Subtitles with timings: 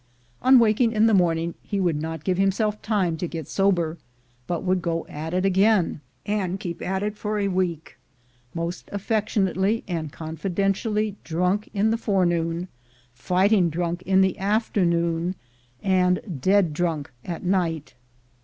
[0.41, 3.99] On waking in the morning he would not give himself time to get sober,
[4.47, 7.99] but would go at it again, and keep at it for a week—
[8.55, 12.67] most affectionately and confidentially drunk in the fore noon,
[13.13, 15.35] fighting drunk in the afternoon,
[15.83, 17.93] and dead drunk at night.